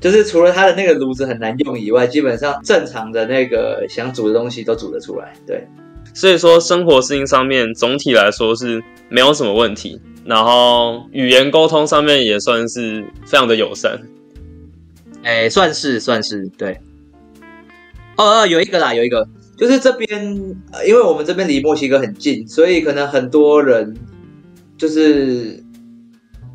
[0.00, 5.68] 就是除了它的那个炉子很难用以外，基本上正常的那个想煮的东西都煮得出来，对。
[6.14, 14.00] 所以说，生活适应上面总体来说是没有什么问题，然后语言沟通上面也算是非常的友善。
[15.22, 16.72] 哎，算是算是对。
[18.16, 20.34] 哦哦，有一个啦，有一个，就是这边，
[20.86, 23.96] 因为我们这边离墨西哥很近，所以可能很多人
[24.76, 25.62] 就是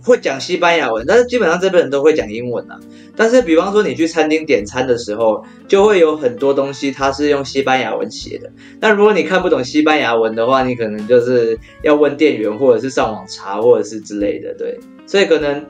[0.04, 2.80] 会讲西班牙文，但是基本上这边人都会讲英文啊。
[3.16, 8.50] 但是，比方说你去餐厅点餐的时候，就会有很多东西它是用西班牙文写的。
[8.80, 14.56] 那如果你看不懂西班牙文的话，你可能就是要问店员，或者是上网查，或者是之类的。
[14.58, 15.66] 对，所以可能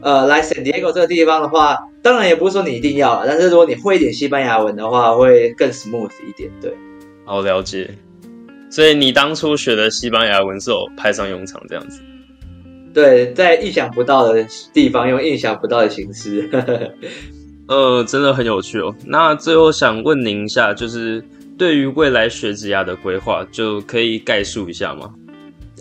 [0.00, 1.76] 呃来 San Diego 这个地方的话。
[2.02, 6.50] 当然也不是说你一定要，但是如果你会一点西班牙文的话，会更 smooth 一点。
[6.60, 6.74] 对，
[7.24, 7.88] 好了解。
[8.70, 12.00] 所以你当初学的西班牙文是有派上用场这样子？
[12.92, 16.50] 对，在意想不到的地方用意想不到的形式。
[17.68, 18.92] 呃，真的很有趣哦。
[19.06, 21.24] 那最后想问您一下，就是
[21.56, 25.14] 对于未来学职涯的规划，就可以概述一下吗？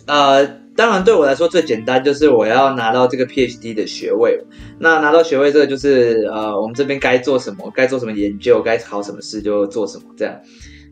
[0.06, 0.61] 呃。
[0.74, 4.40] 当然，对我来说最简单就是我要拿到这个 PhD 的学位。
[4.80, 10.40] 那拿到学位，这个就是呃，我们这边该做什么，该做什么研究，该考什么试就做什么这样。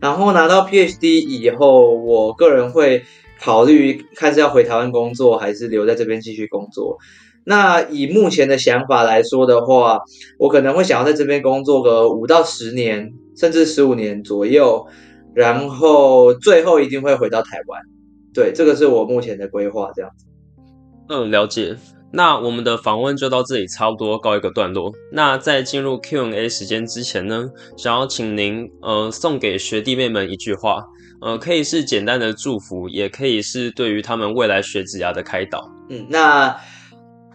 [0.02, 3.04] 然后拿到 PhD 以后，我个人会
[3.39, 6.98] 考虑看是要回台湾工作，还是留在这边继续工作。
[7.46, 10.00] 那以目前的想法来说的话，
[10.38, 14.86] 我可能会想要在这边工作个五到十年，甚至十五年左右，
[15.34, 17.82] 然后最后一定会回到台湾。
[18.39, 20.25] 对，这个是我目前的规划，这样子。
[21.10, 21.75] 嗯，了解。
[22.10, 24.93] 那我们的访问就到这里，差不多告一个段落。
[25.12, 30.86] 那在进入 Q&A 时间之前呢，想要请您呃送给学弟妹们一句话，
[31.19, 35.69] 呃，可以是简单的祝福，也可以是对于他们未来学子涯的开导。
[35.89, 36.56] 嗯，那。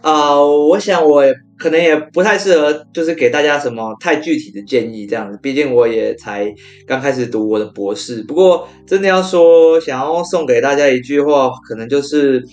[0.01, 1.23] 啊，我想我
[1.57, 5.39] 可能也不太适合，就是给大家什么太具体的建议这样子。
[5.41, 6.53] 毕竟我也才
[6.85, 8.21] 刚开始读我的博士。
[8.23, 12.43] 不过真的要说，想要送给大家一句话，可能就是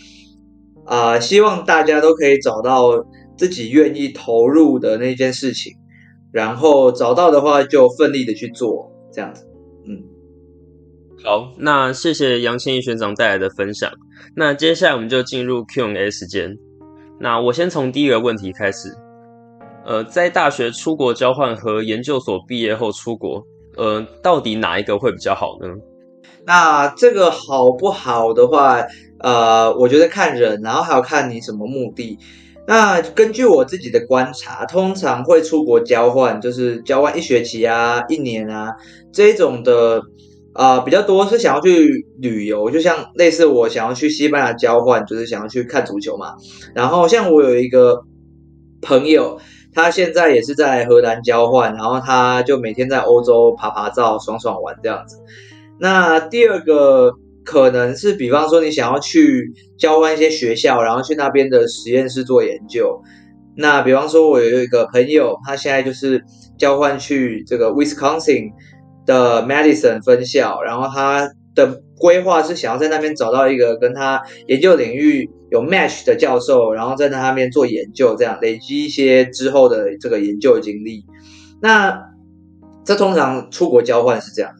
[0.86, 3.04] 啊，希望大家都可以找到
[3.36, 5.72] 自己愿意投入的那件事情，
[6.32, 9.44] 然后找到的话就奋力的去做，这样子。
[9.88, 9.98] 嗯，
[11.24, 13.90] 好，那谢谢杨千义学长带来的分享。
[14.36, 16.56] 那接下来我们就进入 Q&A 时间。
[17.22, 18.92] 那我先从第一个问题开始，
[19.86, 23.40] 呃，在大学出国交换和研究所毕业后出国，
[23.76, 25.68] 呃，到底哪一个会比较好呢？
[26.44, 28.84] 那这个好不好的话，
[29.20, 32.18] 呃，我觉得看人，然后还要看你什么目的。
[32.66, 38.74] 那根据我自己的观察，通常会出国交换，就是交换一学期啊、一年啊
[39.12, 40.02] 这种的。
[40.54, 46.34] 啊，比较多是想要去旅游，就像类似我想要去西班牙交换，就是想要去看足球嘛。
[46.74, 48.02] 然后像我有一个
[48.82, 49.38] 朋友，
[49.72, 55.16] 他现在也是在荷兰交换，然后他就每天在欧洲爬爬照、爽爽玩这样子。
[55.80, 57.12] 那第二个
[57.44, 63.00] 可能是，比方说你想要去交换一些学校，然后去那边的实验室做研究。
[63.56, 66.22] 那比方说，我有一个朋友，他现在就是
[66.58, 68.50] 交换去这个 Wisconsin。
[69.06, 81.04] 的 Madison 分校，然后他的规划是想要在那边找到一个跟他研究领域有 match 的教授，然后在那边做研究，这样累积一些之后的这个研究经历。
[81.60, 82.02] 那
[82.84, 84.52] 这通常出国交换是这样。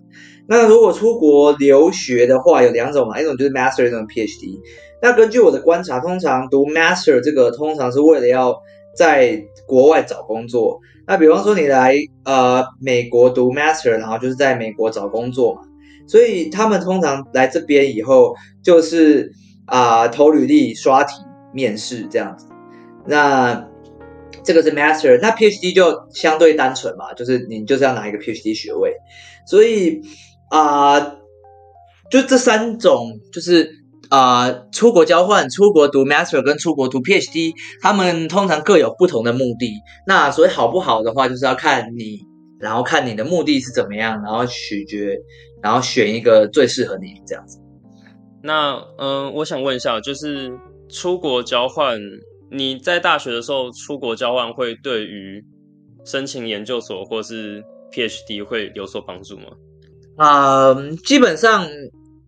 [0.47, 4.61] 那如果出国留学的话，有两种嘛，一种就是 Master，一种 PhD。
[5.01, 8.57] 那根据我的观察，通常读 Master 这个通常是为了要
[8.97, 10.81] 在国外找工作。
[11.07, 15.63] 那比方说你来呃美国读 master，然后就是在美国找工作嘛，
[16.07, 19.33] 所以他们通常来这边以后就是
[19.67, 21.15] 啊投履历、刷题、
[21.53, 22.47] 面试这样子。
[23.07, 23.69] 那
[24.45, 28.95] 这个是 master，那 PhD 就相对单纯嘛，就是你就是要拿一个 PhD 学位。
[29.47, 30.03] 所以
[30.51, 31.01] 啊，
[32.11, 33.82] 就这三种就是。
[34.13, 39.73] 啊，出国交换、出国读 master 跟出国读 PhD，他们通常各有不同的目的。
[40.07, 42.19] 那所以好不好的话，就是要看你，
[42.61, 45.17] 然后看你的目的是怎么样，然后取决，
[45.63, 47.59] 然后选一个最适合你这样子。
[48.43, 50.53] 那嗯，我想问一下，就是
[50.91, 51.99] 出国交换，
[52.51, 55.43] 你在大学的时候出国交换，会对于
[56.05, 59.45] 申请研究所或是 PhD 会有所帮助吗？
[60.19, 61.67] 啊，基本上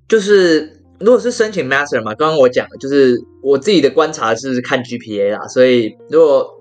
[0.09, 0.83] 就是。
[1.01, 6.61] 如果是申请 master 嘛，刚刚我讲的就是我自己的观察是看 GPA 啦，所以如果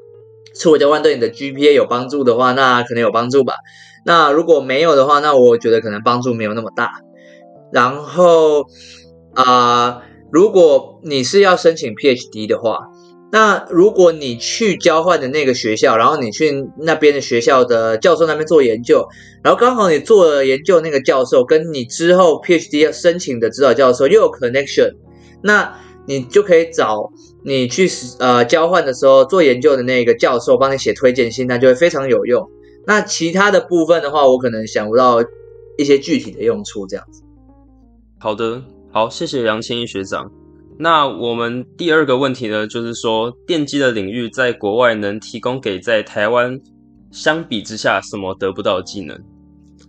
[0.55, 3.53] 出国交换对你的 GPA 有帮助的话，那可能有帮助吧。
[4.05, 6.91] 那如果没有的话，那我觉得可能帮助没有那么大。
[7.71, 8.65] 然后
[9.33, 12.79] 啊，如果你是要申请 PhD 的话，
[13.33, 19.07] 那如果你去交换的那个学校，然后你去那边的学校的教授那边做研究，
[19.43, 24.97] 然后刚好你做了研究那个教授跟你之后 PhD 申请的指导教授又有 connection，
[25.41, 27.09] 那你就可以找
[27.43, 32.47] 你去呃交换的时候做研究的那个教授帮你写推荐信，那就会非常有用。
[32.85, 35.23] 那其他的部分的话，我可能想不到
[35.79, 37.23] 一些具体的用处这样子。
[38.19, 38.61] 好的，
[38.91, 40.31] 好，谢谢杨千一学长。
[40.79, 46.59] 那我们第二个问题呢，就是说电机的领域在国外能提供给在台湾
[47.11, 49.17] 相比之下什么得不到技能？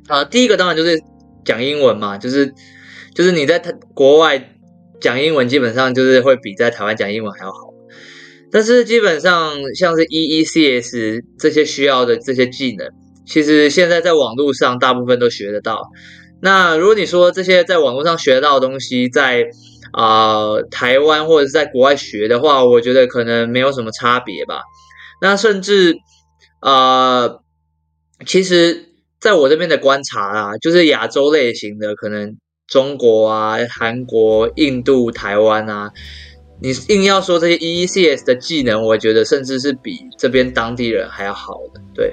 [0.08, 1.00] 啊，第一个当然就是
[1.44, 2.52] 讲英文嘛，就是
[3.14, 4.56] 就是你在台国外
[5.00, 7.58] 讲英文，基本上就是会比在台湾讲英文还要好。
[8.52, 12.86] 但是基本上像是 EECS 这些需要的这些技能，
[13.26, 15.80] 其实现在在网络上大部分都学得到。
[16.40, 19.44] 那如果你说这些在网络上学到的东西，在
[19.96, 24.60] 啊，台湾或者是在国外学的话，我觉得可能没有什么差别吧。
[25.20, 25.94] 那甚至
[26.58, 27.28] 啊，
[28.26, 28.88] 其实
[29.20, 32.36] 在我这边的观察啦，就是亚洲类型的，可能
[32.66, 35.92] 中国啊、韩国、印度、台湾啊，
[36.60, 41.80] 你硬要说这些 EECS 的技能，我觉得甚至是比这边当地人还要好的。
[41.94, 42.12] 对，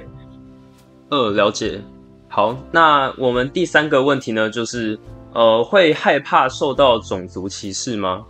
[1.10, 1.80] 呃，了解。
[2.28, 4.96] 好，那我们第三个问题呢，就是。
[5.34, 8.22] 呃，会害怕受到种族歧视吗？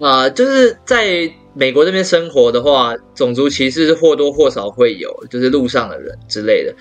[0.00, 6.74] 啊，就是在美国这边生活的话，种族歧视或多或少会有，就是路上的人之类的。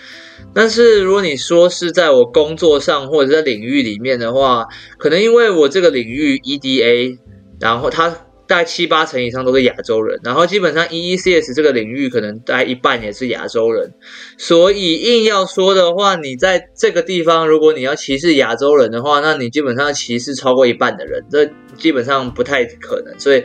[0.53, 4.65] 但是如果你说是在我工作上或者在领域里面的话，
[4.97, 7.17] 可能因为我这个领域 EDA，
[7.59, 8.15] 然后它。
[8.53, 13.91] 大概七八成以上都是亚洲人，然后基本上 EECS 这个领域可能大概一半也是亚洲人，
[14.37, 21.49] 所以硬要说的话，你在这个地方如果你要歧视亚洲人的话，那你基本上歧视超过一半的人，这
[21.79, 23.19] 基本上不太可能。
[23.19, 23.43] 所以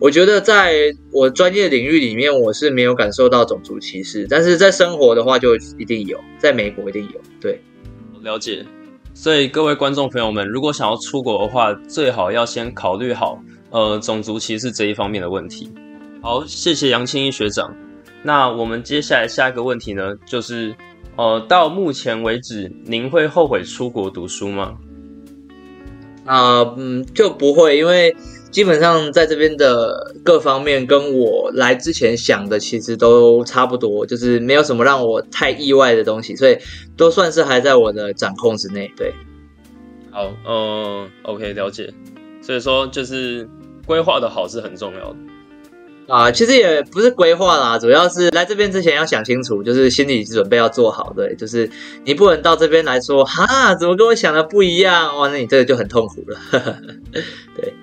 [0.00, 7.20] 我觉得在我专业领域里面，我是没有感受到种族歧视，但是在生活的话就一定有，在美国一定有。
[7.40, 7.60] 对，
[8.20, 8.66] 了解。
[9.14, 13.40] 所以各位观众朋友们，如果想要出国的话，最好要先考虑好。
[13.70, 15.72] 呃，种族歧视这一方面的问题。
[16.22, 17.74] 好，谢谢杨青一学长。
[18.22, 20.74] 那我们接下来下一个问题呢，就是
[21.16, 24.76] 呃，到目前为止，您会后悔出国读书吗？
[26.26, 28.14] 啊，嗯，就不会，因为
[28.50, 36.58] 基本上在这边的各方面跟我来之前想的其实都差不多，就是没有什么让我太意外的东西，所以
[36.96, 38.92] 都算是还在我的掌控之内。
[38.96, 39.14] 对，
[40.10, 41.92] 好，嗯，OK，了解。
[42.42, 43.48] 所以说，就是
[43.86, 45.16] 规划的好是很重要的
[46.14, 46.30] 啊。
[46.30, 51.12] 其实也不是规划啦，主要是来这边之前要想清楚，就是心理准备要做好。
[51.16, 51.70] 对，就是
[52.04, 55.16] 你不能到这边来说，哈，怎么跟我想的不一样？
[55.18, 56.38] 哇，那你这个就很痛苦了。
[57.56, 57.74] 对，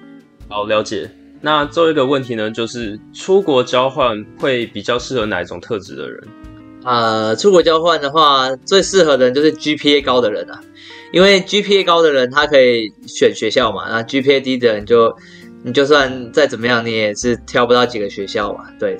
[0.48, 1.10] 好了解。
[1.39, 6.24] 那最后一个问题呢，就是出国交换会比较适合哪一种特质的人？
[6.84, 10.60] 啊，出国交换的话，最适合的人就是 GPA 高的人啊。
[11.12, 15.16] 因为 GPA 高的人，他可以选学校嘛，那 GPA 低的人就，
[15.64, 18.66] 你就算再怎么样，你也是挑不到几个学校嘛。
[18.80, 18.97] 对，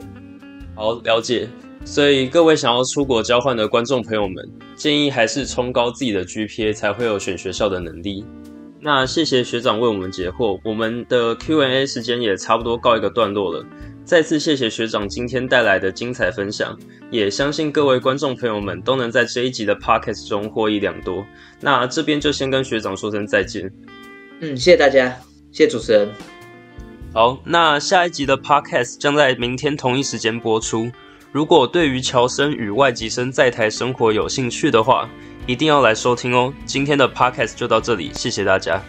[0.76, 1.47] 好了解。
[1.86, 4.36] 所以各位想要出国交换的观众朋友们，
[4.76, 8.26] 建议还是冲高自己的 GPA，才会有选学校的能力。
[8.82, 13.66] 那谢谢学长为我们解惑，我们的 Q&A 时间也差不多告一个段落了。
[14.03, 16.78] 再次谢谢学长今天带来的精彩分享，
[17.10, 21.26] 也相信各位观众朋友们都能在这一集的 podcast 中获益良多。
[21.60, 23.72] 那这边就先跟学长说声再见。
[24.41, 25.10] 嗯，谢谢大家，
[25.51, 26.37] 谢谢主持人。
[27.14, 30.91] 好，那下一集的 podcast 将在明天同一时间播出。
[31.32, 35.10] 如果对于乔生与外籍生在台生活有兴趣的话，
[35.47, 36.53] 一定要来收听哦。
[36.66, 38.82] 今天的 podcast 就到这里，谢谢大家。